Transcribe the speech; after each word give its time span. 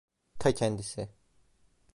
Ta 0.39 0.51
kendisi. 0.59 1.09